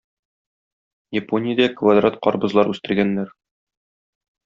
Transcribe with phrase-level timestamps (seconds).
[1.17, 3.35] Япониядә квадрат карбызлар үстергәннәр